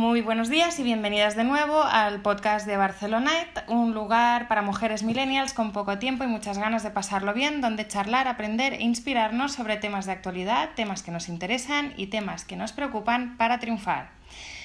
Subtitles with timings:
[0.00, 5.02] Muy buenos días y bienvenidas de nuevo al podcast de Barcelonite, un lugar para mujeres
[5.02, 9.52] millennials con poco tiempo y muchas ganas de pasarlo bien, donde charlar, aprender e inspirarnos
[9.52, 14.08] sobre temas de actualidad, temas que nos interesan y temas que nos preocupan para triunfar.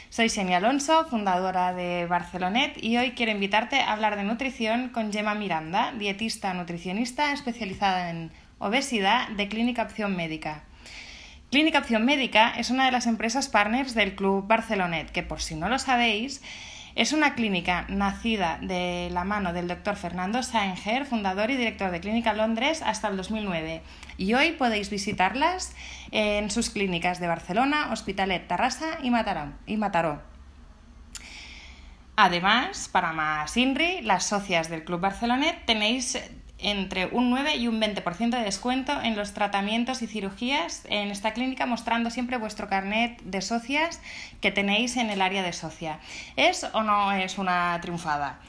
[0.10, 5.12] Soy Xenia Alonso, fundadora de Barcelonet, y hoy quiero invitarte a hablar de nutrición con
[5.12, 10.64] Gemma Miranda, dietista nutricionista especializada en obesidad de Clínica Opción Médica.
[11.52, 15.56] Clínica Opción Médica es una de las empresas partners del Club Barcelonet, que por si
[15.56, 16.42] no lo sabéis,
[16.96, 22.00] es una clínica nacida de la mano del doctor Fernando Saenger, fundador y director de
[22.00, 23.82] Clínica Londres hasta el 2009.
[24.18, 25.76] Y hoy podéis visitarlas
[26.12, 29.10] en sus clínicas de Barcelona, Hospitalet, Tarrasa y
[29.78, 30.22] Mataró.
[32.16, 36.18] Además, para más INRI, las socias del Club Barcelonet tenéis
[36.58, 41.34] entre un 9 y un 20% de descuento en los tratamientos y cirugías en esta
[41.34, 44.00] clínica, mostrando siempre vuestro carnet de socias
[44.42, 46.00] que tenéis en el área de socia.
[46.36, 48.40] ¿Es o no es una triunfada?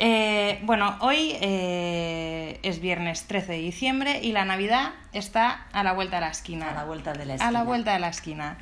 [0.00, 5.92] Eh, bueno, hoy eh, es viernes 13 de diciembre y la Navidad está a la
[5.92, 6.70] vuelta de la esquina.
[6.70, 7.48] A la vuelta de la esquina.
[7.48, 8.58] A la vuelta de la esquina.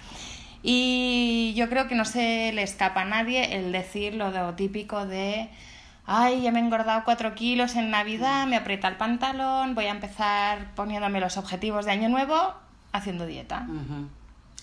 [0.62, 5.50] Y yo creo que no se le escapa a nadie el decir lo típico de
[6.06, 9.90] ay, ya me he engordado cuatro kilos en Navidad, me aprieta el pantalón, voy a
[9.90, 12.54] empezar poniéndome los objetivos de año nuevo
[12.92, 13.66] haciendo dieta.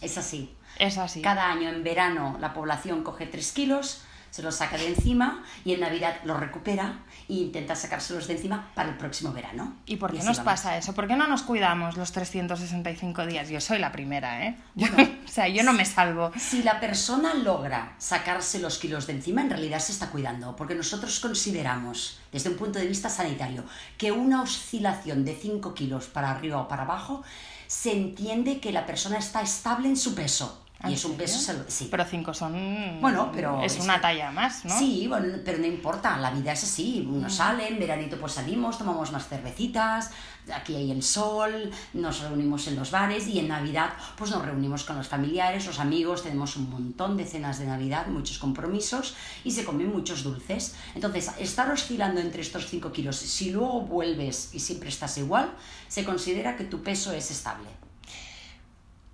[0.01, 0.55] Es así.
[0.79, 1.21] Es así.
[1.21, 4.03] Cada año en verano la población coge tres kilos,
[4.33, 8.71] se los saca de encima y en Navidad los recupera e intenta sacárselos de encima
[8.73, 9.75] para el próximo verano.
[9.85, 10.95] ¿Y por qué nos pasa eso?
[10.95, 13.49] ¿Por qué no nos cuidamos los 365 días?
[13.49, 14.57] Yo soy la primera, ¿eh?
[14.75, 16.31] o sea, yo no me salvo.
[16.35, 20.73] Si la persona logra sacarse los kilos de encima, en realidad se está cuidando, porque
[20.73, 23.63] nosotros consideramos, desde un punto de vista sanitario,
[23.99, 27.21] que una oscilación de 5 kilos para arriba o para abajo
[27.67, 31.87] se entiende que la persona está estable en su peso y es un peso sí.
[31.89, 32.99] Pero cinco son.
[32.99, 33.61] Bueno, pero.
[33.61, 34.77] Es, una talla más, ¿no?
[34.77, 37.07] Sí, bueno, pero no importa, la vida es así.
[37.09, 37.31] Uno mm.
[37.31, 40.11] sale, en veranito pues salimos, tomamos más cervecitas,
[40.53, 44.83] aquí hay el sol, nos reunimos en los bares y en Navidad pues nos reunimos
[44.83, 49.51] con los familiares, los amigos, tenemos un montón de cenas de Navidad, muchos compromisos y
[49.51, 50.75] se comen muchos dulces.
[50.95, 55.49] Entonces, estar oscilando entre estos 5 kilos, si luego vuelves y siempre estás igual,
[55.87, 57.82] se considera que tu peso es estable.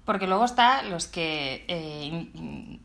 [0.09, 2.31] Porque luego está los que eh,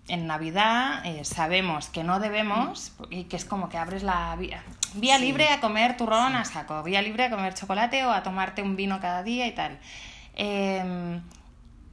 [0.08, 4.62] en Navidad eh, sabemos que no debemos y que es como que abres la vía,
[4.92, 8.60] vía libre a comer turrón a saco, vía libre a comer chocolate o a tomarte
[8.60, 9.78] un vino cada día y tal.
[10.34, 11.22] Em,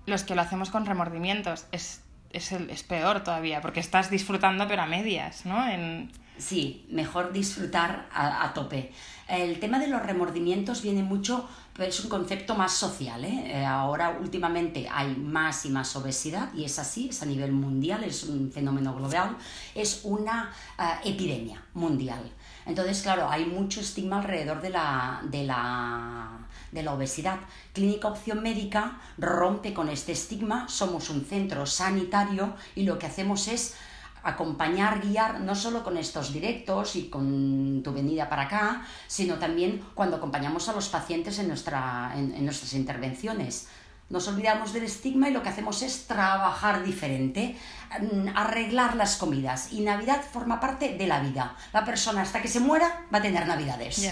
[0.06, 2.04] los que lo hacemos con remordimientos es,
[2.34, 5.66] es, es, peor todavía porque estás disfrutando pero a medias, ¿no?
[5.66, 6.12] En...
[6.40, 8.92] Sí, mejor disfrutar a, a tope.
[9.32, 11.48] El tema de los remordimientos viene mucho
[11.80, 13.24] es un concepto más social.
[13.24, 13.44] ¿eh?
[13.46, 13.66] ¿eh?
[13.66, 18.26] ahora últimamente hay más y más obesidad y es así, es a nivel mundial, es
[18.26, 19.38] un fenómeno global,
[19.74, 22.30] es una eh, epidemia mundial.
[22.66, 26.40] Entonces, claro, hay mucho estigma alrededor de la, de la,
[26.74, 27.40] de la obesidad.
[27.72, 33.48] Clínica Opción Médica rompe con este estigma, somos un centro sanitario y lo que hacemos
[33.48, 33.76] es
[34.24, 39.84] acompañar, guiar, no solo con estos directos y con tu venida para acá, sino también
[39.94, 43.68] cuando acompañamos a los pacientes en, nuestra, en, nuestras intervenciones.
[44.10, 47.58] Nos olvidamos del estigma y lo que hacemos es trabajar diferente,
[48.02, 49.72] mm, arreglar las comidas.
[49.72, 51.56] Y Navidad forma parte de la vida.
[51.72, 54.12] La persona hasta que se muera va a tener Navidades.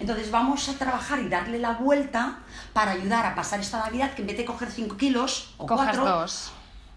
[0.00, 2.40] Entonces vamos a trabajar y darle la vuelta
[2.72, 6.26] para ayudar a pasar esta Navidad que en vez de coger 5 kilos o 4,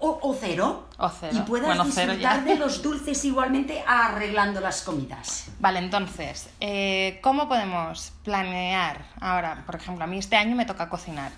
[0.02, 0.88] o, cero,
[1.32, 5.50] y puedas disfrutar de los dulces igualmente arreglando las comidas.
[5.60, 9.64] Vale, entonces, eh, ¿cómo podemos planear ahora?
[9.66, 11.32] Por ejemplo, a mí este año me toca cocinar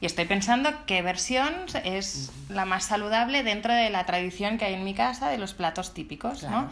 [0.00, 1.54] y estoy pensando qué versión
[1.84, 5.54] es la más saludable dentro de la tradición que hay en mi casa de los
[5.54, 6.70] platos típicos, ¿no?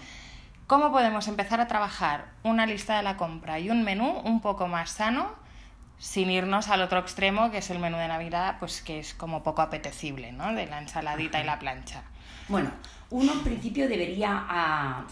[0.67, 4.67] ¿Cómo podemos empezar a trabajar una lista de la compra y un menú un poco
[4.67, 5.31] más sano?
[5.99, 9.43] Sin irnos al otro extremo, que es el menú de Navidad, pues que es como
[9.43, 10.55] poco apetecible, ¿no?
[10.55, 12.03] De la ensaladita y la plancha.
[12.49, 12.71] Bueno,
[13.11, 15.07] uno en principio debería, ah,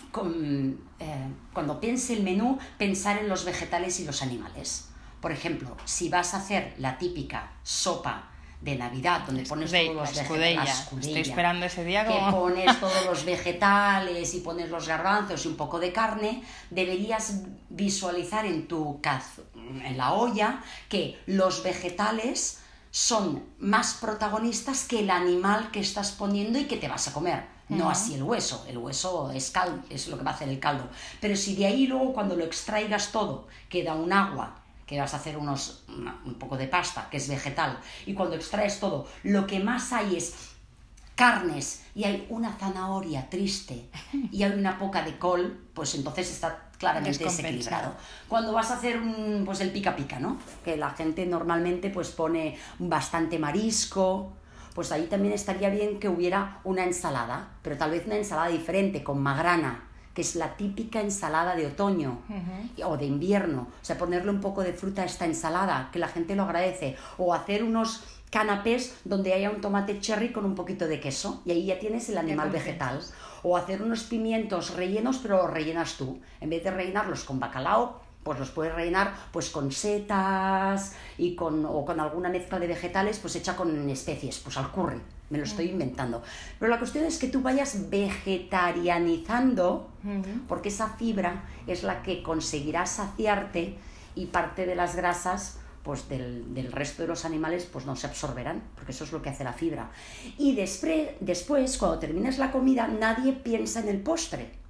[0.99, 4.89] eh, cuando piense el menú, pensar en los vegetales y los animales.
[5.21, 8.31] Por ejemplo, si vas a hacer la típica sopa
[8.67, 10.89] de Navidad, donde pones todos los vegetales.
[11.01, 15.57] Estoy esperando ese día Que pones todos los vegetales y pones los garbanzos y un
[15.57, 22.61] poco de carne, deberías visualizar en tu en la olla que los vegetales
[22.91, 27.45] son más protagonistas que el animal que estás poniendo y que te vas a comer.
[27.69, 30.61] No así el hueso, el hueso es, cal, es lo que va a hacer el
[30.61, 30.89] caldo.
[31.21, 35.17] Pero si de ahí luego cuando lo extraigas todo queda un agua que vas a
[35.17, 39.61] hacer unos, un poco de pasta, que es vegetal, y cuando extraes todo, lo que
[39.61, 40.35] más hay es
[41.17, 43.89] carnes y hay una zanahoria triste
[44.31, 47.95] y hay una poca de col, pues entonces está claramente desequilibrado.
[48.29, 50.39] Cuando vas a hacer un, pues el pica pica, ¿no?
[50.65, 54.35] Que la gente normalmente pues pone bastante marisco,
[54.75, 59.03] pues ahí también estaría bien que hubiera una ensalada, pero tal vez una ensalada diferente,
[59.03, 59.86] con magrana,
[60.17, 62.23] que es la típica ensalada de otoño
[62.83, 63.69] o de invierno.
[63.83, 66.97] O sea, ponerle un poco de fruta a esta ensalada, que la gente lo agradece.
[67.19, 71.51] O hacer unos canapés donde haya un tomate cherry con un poquito de queso y
[71.51, 72.99] ahí ya tienes el animal vegetal.
[73.43, 76.19] O hacer unos pimientos rellenos, pero los rellenas tú.
[76.41, 81.65] En vez de rellenarlos con bacalao, pues los puedes rellenar pues con setas y con,
[81.65, 85.01] o con alguna mezcla de vegetales pues hecha con especies, pues al curry,
[85.31, 86.25] me lo estoy inventando.
[86.59, 89.89] Pero la cuestión es que tú vayas vegetarianizando,
[90.49, 93.79] porque esa fibra es la que conseguirá saciarte
[94.17, 98.09] y parte de las grasas pues del, del, resto de los animales pues no se
[98.09, 99.93] absorberán, porque eso es lo que hace la fibra.
[100.37, 104.66] Y después, después, cuando terminas la comida, nadie piensa en el postre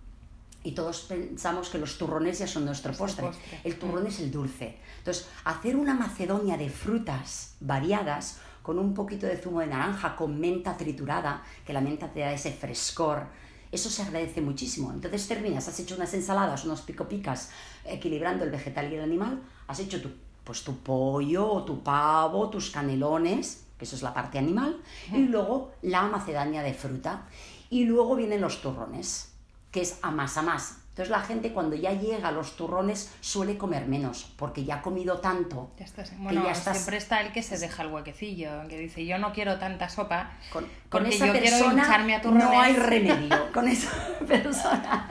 [0.67, 3.31] y todos pensamos que los turrones ya son nuestro postre.
[3.63, 4.09] El turrón mm.
[4.09, 4.77] es el dulce.
[4.99, 10.41] Entonces, hacer una macedonia de frutas variadas con un poquito de zumo de naranja, con
[10.41, 13.29] menta triturada, que la menta te da ese frescor,
[13.71, 14.91] eso se agradece muchísimo.
[14.93, 17.51] Entonces terminas, has hecho unas ensaladas, unos pico picas,
[17.85, 20.11] equilibrando el vegetal y el animal, has hecho tu,
[20.43, 24.83] pues tu pollo, tu pavo, tus canelones, que eso es la parte animal,
[25.13, 27.29] y luego la macedonia de fruta.
[27.71, 29.36] Y luego vienen los turrones
[29.71, 30.79] que es a más a más.
[30.97, 34.81] Entonces la gente cuando ya llega a los turrones suele comer menos, porque ya ha
[34.83, 35.71] comido tanto.
[35.79, 39.19] Ya estás, bueno, ya siempre está el que se deja el huequecillo, que dice yo
[39.19, 43.37] no quiero tanta sopa, con, con esa persona a no hay remedio.
[43.53, 43.91] con esa
[44.27, 45.07] persona,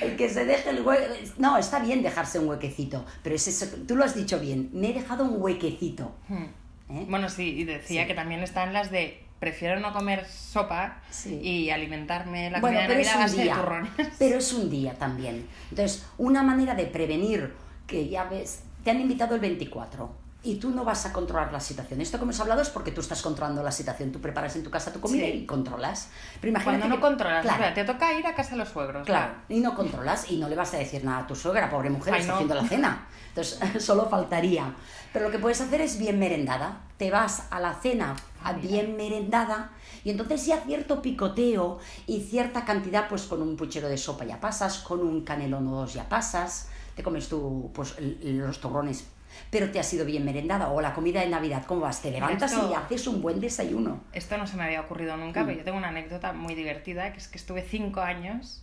[0.00, 3.66] el que se deje el huequecito, no, está bien dejarse un huequecito, pero es eso,
[3.86, 6.14] tú lo has dicho bien, me he dejado un huequecito.
[6.28, 6.46] Hmm.
[6.88, 7.06] ¿Eh?
[7.10, 11.02] Bueno, sí, y decía que también están las de prefiero no comer sopa
[11.42, 13.90] y alimentarme la comida de Navidad a turrones.
[14.18, 15.46] Pero es un día también.
[15.70, 17.52] Entonces, una manera de prevenir
[17.86, 21.58] que ya ves, te han invitado el 24 y tú no vas a controlar la
[21.58, 22.00] situación.
[22.00, 24.12] Esto que hemos hablado es porque tú estás controlando la situación.
[24.12, 26.08] Tú preparas en tu casa tu comida y controlas.
[26.40, 29.04] Pero imagínate Cuando no controlas, claro, te toca ir a casa de los suegros.
[29.04, 31.90] Claro, y no controlas y no le vas a decir nada a tu suegra, pobre
[31.90, 33.08] mujer, está haciendo la cena.
[33.28, 34.72] Entonces, solo faltaría.
[35.12, 36.82] Pero lo que puedes hacer es bien merendada.
[36.96, 38.14] Te vas a la cena
[38.44, 39.72] a bien merendada
[40.04, 44.38] y entonces ya cierto picoteo y cierta cantidad, pues con un puchero de sopa ya
[44.38, 49.06] pasas, con un canelón o dos ya pasas, te comes tú pues los torrones
[49.50, 50.68] pero te ha sido bien merendada.
[50.68, 52.02] O la comida de Navidad, ¿cómo vas?
[52.02, 54.00] Te levantas y haces un buen desayuno.
[54.12, 55.46] Esto no se me había ocurrido nunca, mm.
[55.46, 58.62] pero yo tengo una anécdota muy divertida, que es que estuve cinco años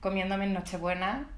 [0.00, 1.28] comiéndome en Nochebuena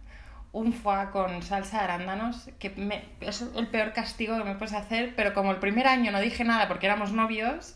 [0.54, 2.72] un foie con salsa de arándanos, que
[3.20, 6.44] es el peor castigo que me puedes hacer, pero como el primer año no dije
[6.44, 7.74] nada porque éramos novios,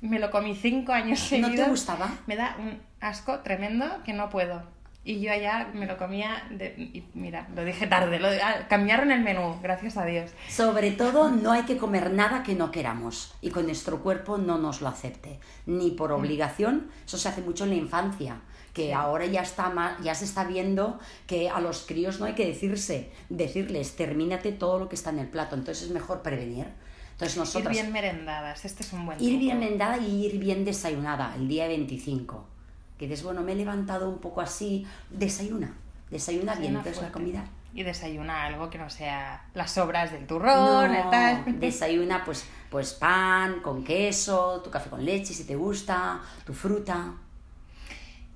[0.00, 1.52] me lo comí cinco años seguidos.
[1.52, 2.10] ¿No te gustaba?
[2.26, 4.64] Me da un asco tremendo que no puedo.
[5.02, 9.10] Y yo allá me lo comía, de, y mira, lo dije tarde, lo, ah, cambiaron
[9.10, 10.30] el menú, gracias a Dios.
[10.50, 14.58] Sobre todo, no hay que comer nada que no queramos y con nuestro cuerpo no
[14.58, 16.14] nos lo acepte, ni por mm.
[16.14, 18.42] obligación, eso se hace mucho en la infancia,
[18.74, 22.46] que ahora ya, está ya se está viendo que a los críos no hay que
[22.46, 26.66] decirse, decirles, termínate todo lo que está en el plato, entonces es mejor prevenir.
[27.12, 30.66] Entonces nosotros, ir bien merendadas, este es un buen Ir bien merendada y ir bien
[30.66, 32.59] desayunada el día 25
[33.00, 35.74] que dices, bueno, me he levantado un poco así, desayuna,
[36.10, 37.46] desayuna bien, entonces la comida.
[37.72, 41.58] Y desayuna algo que no sea las sobras del turrón, tal.
[41.58, 47.14] Desayuna pues, pues pan con queso, tu café con leche si te gusta, tu fruta.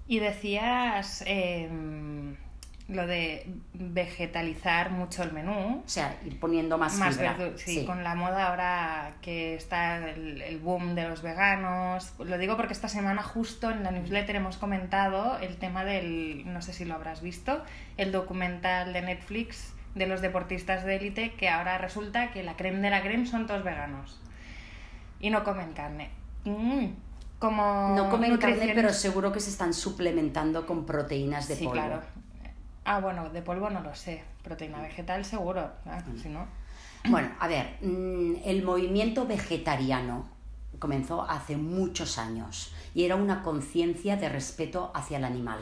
[0.07, 2.35] Y decías, em,
[2.89, 5.83] lo de vegetalizar mucho el menú.
[5.85, 7.19] O sea, ir poniendo más, más
[7.57, 12.13] sí, con la moda ahora que está el, boom de los veganos.
[12.19, 16.61] Lo digo porque esta semana justo en la newsletter hemos comentado el tema del, no
[16.61, 17.63] sé si lo habrás visto,
[17.97, 22.81] el documental de Netflix de los deportistas de élite que ahora resulta que la creme
[22.81, 24.21] de la creme son todos veganos
[25.21, 26.11] y no comen carne.
[26.45, 26.87] Mm,
[27.39, 32.03] como no comen carne, pero seguro que se están suplementando con proteínas de sí, Claro
[32.85, 34.23] Ah, bueno, de polvo no lo sé.
[34.43, 36.47] Proteína vegetal seguro, ah, si no.
[37.09, 40.29] Bueno, a ver, mm, el movimiento vegetariano
[40.79, 45.61] comenzó hace muchos años y era una conciencia de respeto hacia el animal.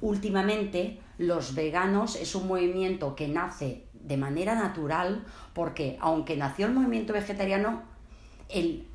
[0.00, 6.74] Últimamente, los veganos es un movimiento que nace de manera natural porque, aunque nació el
[6.74, 7.82] movimiento vegetariano,
[8.48, 8.88] el,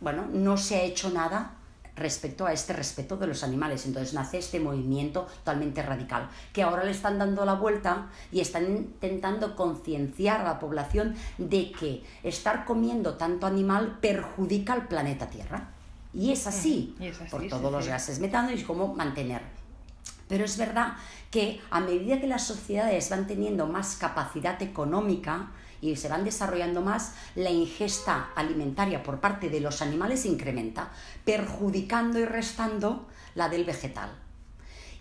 [0.00, 1.56] bueno, no se ha hecho nada
[1.96, 3.86] respecto a este respeto de los animales.
[3.86, 8.64] Entonces nace este movimiento totalmente radical, que ahora le están dando la vuelta y están
[8.64, 15.68] intentando concienciar a la población de que estar comiendo tanto animal perjudica al planeta Tierra.
[16.14, 19.42] Y es así, Y es así, por sí, todos los gases metano y cómo mantener.
[20.28, 20.94] Pero es verdad
[21.30, 25.50] que a medida que las sociedades van teniendo más capacidad económica
[25.82, 30.90] y se van desarrollando más, la ingesta alimentaria por parte de los animales incrementa,
[31.24, 34.10] perjudicando y restando la del vegetal.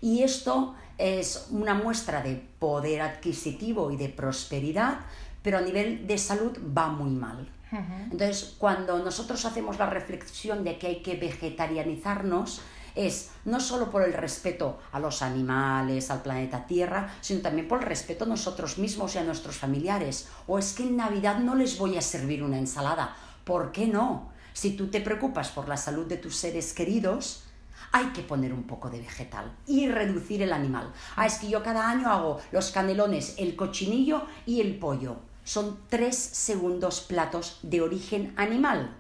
[0.01, 5.01] Y esto es una muestra de poder adquisitivo y de prosperidad,
[5.43, 7.47] pero a nivel de salud va muy mal.
[7.71, 12.61] Entonces, cuando nosotros hacemos la reflexión de que hay que vegetarianizarnos,
[12.95, 17.81] es no solo por el respeto a los animales, al planeta Tierra, sino también por
[17.81, 20.27] el respeto a nosotros mismos y a nuestros familiares.
[20.47, 23.15] O es que en Navidad no les voy a servir una ensalada.
[23.43, 24.31] ¿Por qué no?
[24.53, 27.43] Si tú te preocupas por la salud de tus seres queridos,
[27.91, 30.93] hay que poner un poco de vegetal y reducir el animal.
[31.15, 35.17] Ah, es que yo cada año hago los canelones, el cochinillo y el pollo.
[35.43, 38.95] Son tres segundos platos de origen animal.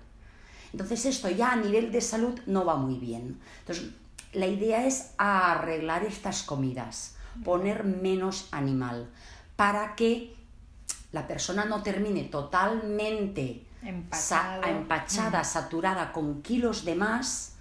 [0.71, 3.39] Entonces esto ya a nivel de salud no va muy bien.
[3.59, 3.89] Entonces
[4.33, 9.09] la idea es arreglar estas comidas, poner menos animal,
[9.55, 10.33] para que
[11.11, 13.63] la persona no termine totalmente
[14.11, 17.55] sa- empachada, saturada con kilos de más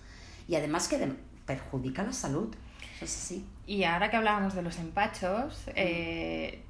[0.47, 2.55] y además que de- perjudica la salud.
[3.01, 3.45] Es así.
[3.67, 6.63] Y ahora que hablábamos de los empachos, eh,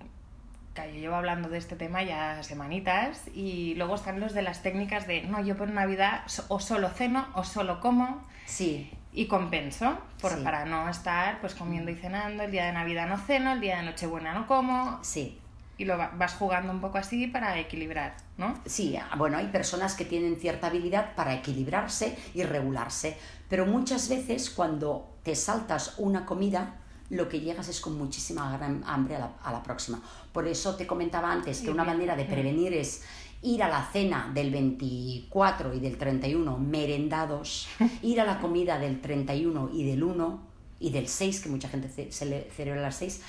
[0.86, 5.06] yo llevo hablando de este tema ya semanitas, y luego están los de las técnicas
[5.06, 10.32] de, no, yo por Navidad o solo ceno o solo como Sí, y compenso, por,
[10.32, 10.40] Sí.
[10.42, 13.76] para no estar pues comiendo y cenando, el día de Navidad no ceno, el día
[13.78, 15.38] de Nochebuena no como, sí.
[15.78, 18.54] y lo va- vas jugando un poco así para equilibrar, ¿no?
[18.66, 23.16] Sí, ah, bueno, hay personas que tienen cierta habilidad para equilibrarse y regularse,
[23.48, 26.74] pero muchas veces cuando te saltas una comida,
[27.10, 30.00] lo que llegas es con muchísima gran hambre a la, a la próxima.
[30.32, 32.28] Por eso te comentaba antes que una manera de mm.
[32.28, 33.02] prevenir es
[33.42, 37.68] ir a la cena del 24 y del 31 merendados,
[38.02, 41.88] ir a la comida del 31 y del 1 y del 6, que mucha gente
[41.88, 43.22] ce- se le celebra las 6,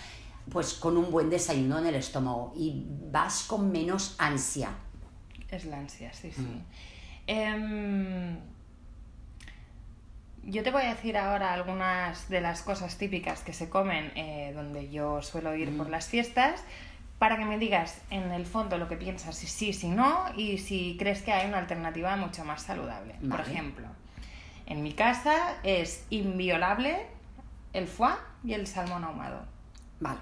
[0.49, 4.69] pues con un buen desayuno en el estómago y vas con menos ansia.
[5.49, 6.41] Es la ansia, sí, sí.
[6.41, 6.63] Mm.
[7.27, 8.37] Em,
[10.43, 14.51] yo te voy a decir ahora algunas de las cosas típicas que se comen eh,
[14.55, 15.77] donde yo suelo ir Mm.
[15.77, 16.61] por las fiestas
[17.19, 20.57] para que me digas en el fondo lo que piensas, si sí, si no, y
[20.57, 23.13] si crees que hay una alternativa mucho más saludable.
[23.29, 23.85] Por ejemplo,
[24.65, 27.05] en mi casa es inviolable
[27.73, 29.43] el foie y el salmón ahumado.
[29.99, 30.17] Vale.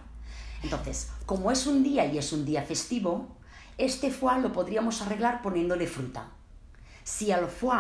[0.62, 3.30] Entonces, como es un día y es un día festivo,
[3.78, 6.28] este foie lo podríamos arreglar poniéndole fruta.
[7.06, 7.80] Si al foie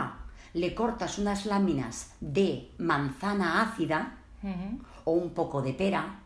[0.53, 4.17] le cortas unas láminas de manzana ácida
[5.05, 6.19] o un poco de pera,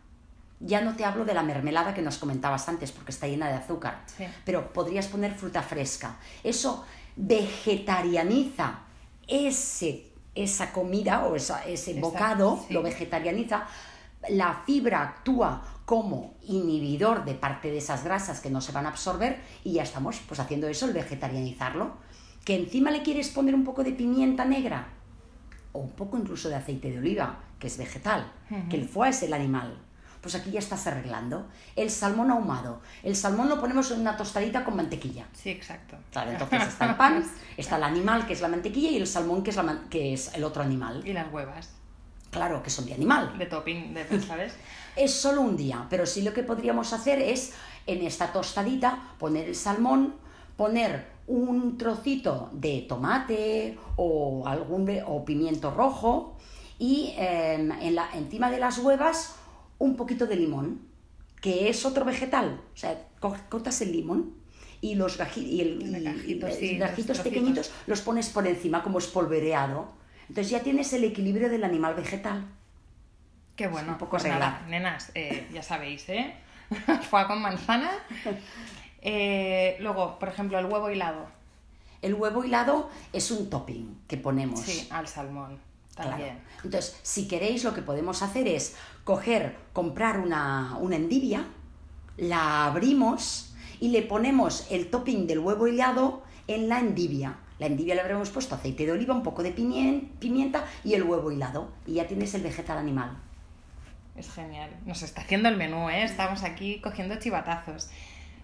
[0.59, 3.55] ya no te hablo de la mermelada que nos comentabas antes porque está llena de
[3.55, 4.25] azúcar, Sí.
[4.45, 6.15] pero podrías poner fruta fresca.
[6.43, 8.79] Eso vegetarianiza
[9.27, 12.73] ese, esa comida o esa- ese Exacto, bocado, sí.
[12.73, 13.65] lo vegetarianiza.
[14.29, 18.89] La fibra actúa como inhibidor de parte de esas grasas que no se van a
[18.89, 21.91] absorber y ya estamos pues haciendo eso, el vegetarianizarlo.
[22.45, 24.87] Que encima le quieres poner un poco de pimienta negra
[25.71, 28.31] o un poco incluso de aceite de oliva, que es vegetal,
[28.69, 29.77] que el foie es el animal.
[30.21, 31.47] Pues aquí ya estás arreglando.
[31.75, 32.81] El salmón ahumado.
[33.03, 35.25] El salmón lo ponemos en una tostadita con mantequilla.
[35.33, 35.97] Sí, exacto.
[36.11, 37.25] Claro, entonces está el pan,
[37.57, 40.33] está el animal, que es la mantequilla, y el salmón, que es, la que es
[40.33, 41.01] el otro animal.
[41.05, 41.71] Y las huevas
[42.33, 43.37] Claro, que son de animal.
[43.37, 44.53] de topping, de, ¿sabes?
[44.95, 47.53] Es solo un día, pero sí lo que podríamos hacer es
[47.87, 50.15] en esta tostadita poner el salmón,
[50.55, 56.37] poner un trocito de tomate o algún o pimiento rojo
[56.79, 59.35] y eh, en la, encima de las huevas
[59.79, 60.81] un poquito de limón,
[61.41, 62.59] que es otro vegetal.
[62.73, 64.33] O sea, co- cortas el limón
[64.81, 68.29] y los gaji- y el- Los y- y gajitos, sí, los gajitos pequeñitos los pones
[68.29, 69.93] por encima como espolvoreado.
[70.27, 72.45] Entonces ya tienes el equilibrio del animal vegetal.
[73.55, 73.91] Qué bueno.
[73.93, 76.33] un poco pues nada, nenas, eh, ya sabéis, ¿eh?
[77.09, 77.91] Foie con manzana.
[79.05, 81.27] Eh, luego, por ejemplo, el huevo hilado.
[82.01, 84.61] El huevo hilado es un topping que ponemos.
[84.61, 85.59] Sí, al salmón.
[85.95, 86.11] Claro.
[86.11, 86.39] También.
[86.63, 91.45] Entonces, si queréis, lo que podemos hacer es coger, comprar una, una endivia,
[92.17, 97.37] la abrimos y le ponemos el topping del huevo hilado en la endivia.
[97.59, 101.03] La endivia le habremos puesto aceite de oliva, un poco de pimien- pimienta y el
[101.03, 101.69] huevo hilado.
[101.85, 103.17] Y ya tienes el vegetal animal.
[104.15, 104.69] Es genial.
[104.85, 106.03] Nos está haciendo el menú, ¿eh?
[106.03, 107.89] Estamos aquí cogiendo chivatazos.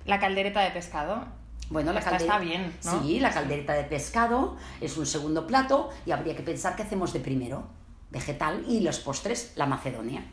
[0.06, 1.26] La caldereta de pescado.
[1.70, 3.02] Bueno, la Esta calde- está bien, ¿no?
[3.04, 7.14] Sí, la caldereta de pescado es un segundo plato y habría que pensar qué hacemos
[7.14, 7.68] de primero.
[8.12, 10.24] Vegetal y los postres, la macedonia.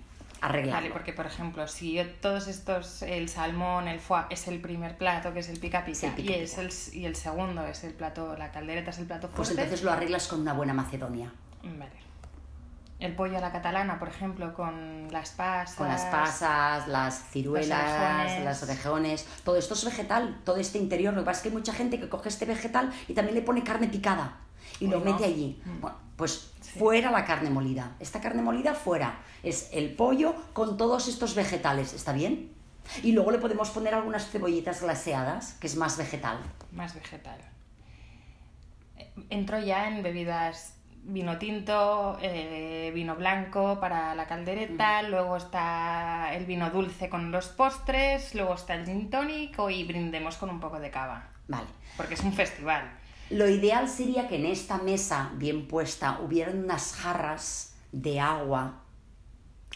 [0.43, 0.81] arreglarlo.
[0.83, 5.33] Vale, porque por ejemplo, si todos estos, el salmón, el foie, es el primer plato,
[5.33, 6.71] que es el pica pica, Sí, el pica y, es el,
[7.01, 9.63] y el segundo es el plato, la caldereta es el plato Pues fuerte.
[9.63, 11.33] entonces lo arreglas con una buena macedonia.
[11.63, 11.91] Vale.
[12.99, 15.77] El pollo a la catalana, por ejemplo, con las pasas.
[15.77, 21.13] Con las pasas, las ciruelas, las orejones, todo esto es vegetal, todo este interior.
[21.13, 23.43] Lo que pasa es que hay mucha gente que coge este vegetal y también le
[23.43, 24.39] pone carne picada
[24.81, 25.05] y lo no.
[25.13, 25.61] mete allí.
[25.65, 25.81] Mm.
[25.83, 26.79] Bueno, pues Sí.
[26.79, 27.93] fuera la carne molida.
[28.01, 29.19] Esta carne molida fuera.
[29.43, 31.93] Es el pollo con todos estos vegetales.
[31.93, 32.51] ¿Está bien?
[33.03, 36.39] Y luego le podemos poner algunas cebollitas glaseadas, que es más vegetal.
[36.73, 37.39] Más vegetal.
[38.97, 40.73] Eh, Entro ya en bebidas
[41.07, 47.47] vino tinto, eh, vino blanco para la caldereta, luego está el vino dulce con los
[47.49, 51.69] postres, luego está el gin tonic y brindemos con un poco de cava, Vale.
[51.97, 52.99] porque es un festival.
[53.31, 58.83] Lo ideal sería que en esta mesa bien puesta hubieran unas jarras de agua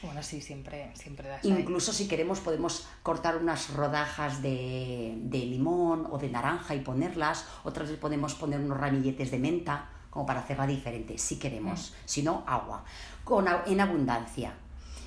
[0.02, 1.28] Bueno, sí, siempre, siempre.
[1.42, 7.46] Incluso si queremos podemos cortar unas rodajas de, de limón o de naranja y ponerlas,
[7.64, 12.22] otras le podemos poner unos ramilletes de menta como para hacerla diferente, si queremos, si
[12.22, 12.84] no, agua,
[13.24, 14.52] con, en abundancia.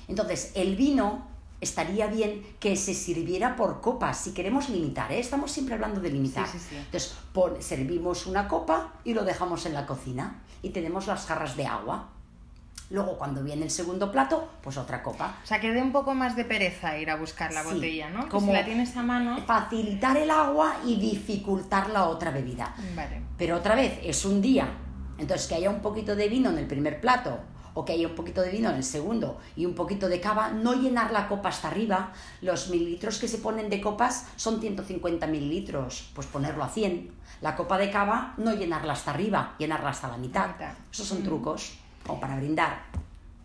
[0.08, 1.26] Entonces, el vino
[1.60, 5.20] estaría bien que se sirviera por copas, si queremos limitar, ¿eh?
[5.20, 6.46] estamos siempre hablando de limitar.
[6.46, 6.76] Sí, sí, sí.
[6.76, 11.56] Entonces, pon- servimos una copa y lo dejamos en la cocina y tenemos las jarras
[11.56, 12.08] de agua.
[12.90, 15.38] Luego, cuando viene el segundo plato, pues otra copa.
[15.42, 18.28] O sea, que dé un poco más de pereza ir a buscar la botella, ¿no?
[18.28, 19.38] Como- si la tienes a mano...
[19.46, 22.74] facilitar el agua y dificultar la otra bebida.
[22.94, 23.22] Vale.
[23.38, 24.68] Pero otra vez, es un día.
[25.24, 27.38] Entonces, que haya un poquito de vino en el primer plato
[27.72, 30.50] o que haya un poquito de vino en el segundo y un poquito de cava,
[30.50, 32.12] no llenar la copa hasta arriba.
[32.42, 37.10] Los mililitros que se ponen de copas son 150 mililitros, pues ponerlo a 100.
[37.40, 40.50] La copa de cava, no llenarla hasta arriba, llenarla hasta la mitad.
[40.92, 41.72] Esos son trucos,
[42.06, 43.03] como para brindar.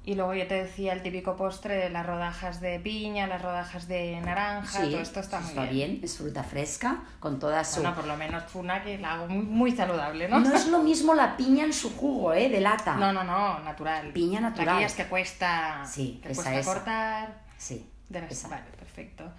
[0.10, 3.88] Y luego yo te decía el típico postre de las rodajas de piña, las rodajas
[3.88, 5.70] de naranja, Sí, todo esto está muy bien.
[5.70, 6.00] bien.
[6.04, 7.82] Es fruta fresca, con toda su...
[7.82, 10.40] Bueno, por lo menos una que la hago muy, muy saludable, ¿no?
[10.40, 12.50] No es lo mismo la piña en su jugo, ¿eh?
[12.50, 12.96] De lata.
[12.96, 14.12] No, no, no, natural.
[14.12, 14.70] Piña natural.
[14.78, 16.74] Aquellas que cuesta, Sí, que esa, cuesta esa.
[16.74, 17.42] cortar.
[17.60, 17.88] Sí.
[18.10, 18.50] De las-.
[18.50, 19.32] Vale, perfecto.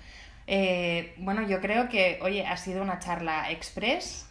[0.46, 4.28] Eh, bueno, yo creo que, oye, ha sido una charla express,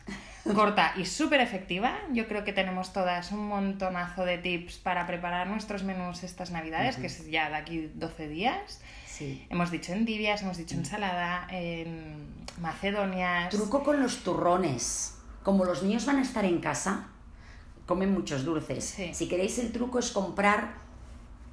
[0.54, 1.98] corta y súper efectiva.
[2.12, 6.98] Yo creo que tenemos todas un montonazo de tips para preparar nuestros menús estas navidades,
[6.98, 8.82] que es ya de aquí 12 días.
[9.06, 9.46] Sí.
[9.50, 13.50] Hemos dicho endivias, hemos dicho ensalada, en macedonias.
[13.50, 15.16] Truco con los turrones.
[15.44, 17.08] Como los niños van a estar en casa,
[17.86, 18.86] comen muchos dulces.
[18.86, 19.14] Sí.
[19.14, 20.89] Si queréis el truco es comprar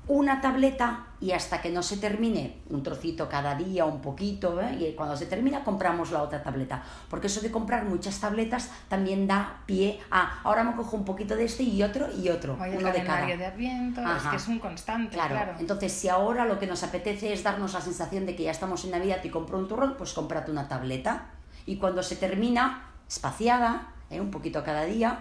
[0.08, 4.76] una tableta y hasta que no se termine, un trocito cada día, un poquito, ¿eh?
[4.78, 6.82] y cuando se termina compramos la otra tableta.
[7.08, 11.34] Porque eso de comprar muchas tabletas también da pie a, ahora me cojo un poquito
[11.34, 13.26] de este y otro y otro, Hoy el uno de cada.
[13.26, 15.34] de Adviento, es que es un constante, Claro.
[15.34, 15.54] claro.
[15.58, 18.84] entonces si ahora lo que nos apetece es darnos la sensación de que ya estamos
[18.84, 21.30] en Navidad y compro un turrón, pues cómprate una tableta
[21.64, 24.20] y cuando se termina, espaciada, ¿eh?
[24.20, 25.20] un poquito cada día,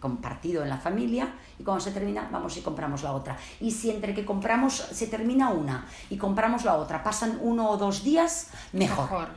[0.00, 3.36] compartido en la familia, y cuando se termina, vamos y compramos la otra.
[3.60, 7.76] Y si entre que compramos, se termina una y compramos la otra, pasan uno o
[7.76, 9.28] dos días, mejor.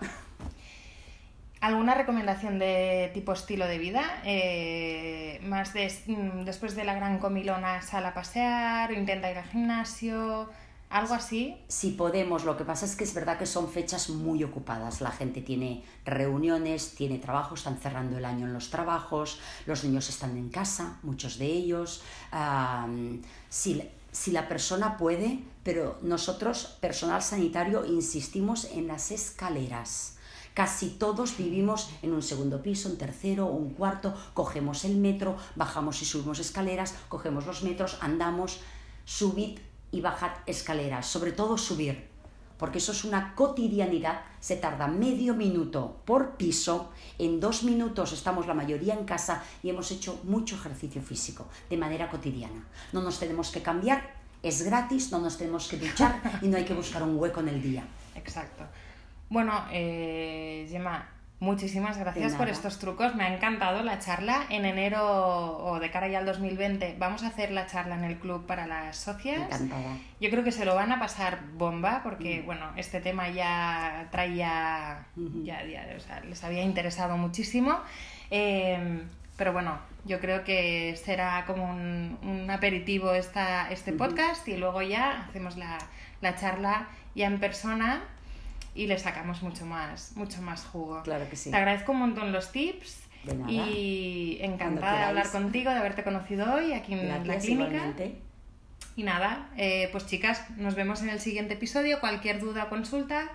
[1.61, 4.01] ¿Alguna recomendación de tipo estilo de vida?
[4.25, 9.43] Eh, más de, mm, después de la gran comilona, sal a pasear, intenta ir al
[9.43, 10.49] gimnasio,
[10.91, 11.55] algo así.
[11.67, 15.01] Si podemos, lo que pasa es que es verdad que son fechas muy ocupadas.
[15.01, 20.09] La gente tiene reuniones, tiene trabajo, están cerrando el año en los trabajos, los niños
[20.09, 22.03] están en casa, muchos de ellos.
[23.49, 30.17] Si, si la persona puede, pero nosotros, personal sanitario, insistimos en las escaleras.
[30.53, 36.01] Casi todos vivimos en un segundo piso, un tercero un cuarto, cogemos el metro, bajamos
[36.01, 38.59] y subimos escaleras, cogemos los metros, andamos,
[39.05, 39.59] subid
[39.91, 42.07] y bajad escaleras, sobre todo subir,
[42.57, 48.47] porque eso es una cotidianidad, se tarda medio minuto por piso, en dos minutos estamos
[48.47, 52.65] la mayoría en casa y hemos hecho mucho ejercicio físico de manera cotidiana.
[52.93, 56.65] No nos tenemos que cambiar, es gratis, no nos tenemos que duchar y no hay
[56.65, 57.83] que buscar un hueco en el día.
[58.15, 58.63] Exacto.
[59.29, 61.07] Bueno, eh, Gemma,
[61.41, 63.13] muchísimas gracias por estos trucos.
[63.15, 64.45] Me ha encantado la charla.
[64.49, 68.17] En enero o de cara ya al 2020 vamos a hacer la charla en el
[68.17, 69.41] club para las socias.
[69.41, 69.97] Encantada.
[70.21, 72.03] Yo creo que se lo van a pasar bomba Mm.
[72.03, 75.05] porque, bueno, este tema ya traía,
[75.43, 77.77] ya, ya, o sea, les había interesado muchísimo.
[78.29, 79.01] Eh,
[79.35, 84.81] pero bueno, yo creo que será como un, un aperitivo esta, este podcast y luego
[84.83, 85.79] ya hacemos la,
[86.21, 88.01] la charla ya en persona
[88.73, 91.03] y le sacamos mucho más, mucho más jugo.
[91.03, 91.51] Claro que sí.
[91.51, 93.03] Te agradezco un montón los tips.
[93.23, 93.51] De nada.
[93.51, 97.51] Y encantada de hablar contigo, de haberte conocido hoy aquí en la clínica.
[97.51, 98.15] igualmente.
[98.95, 101.99] Y nada, eh, pues chicas, nos vemos en el siguiente episodio.
[101.99, 103.29] Cualquier duda o consulta,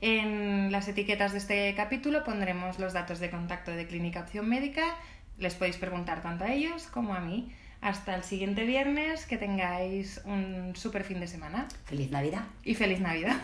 [0.00, 4.96] en las etiquetas de este capítulo pondremos los datos de contacto de Clínica Opción Médica.
[5.38, 7.52] Les podéis preguntar tanto a ellos como a mí.
[7.80, 11.68] Hasta el siguiente viernes, que tengáis un súper fin de semana.
[11.84, 12.42] Feliz Navidad.
[12.64, 13.36] Y feliz Navidad.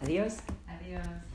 [0.00, 0.38] Adiós.
[0.66, 1.30] Adiós.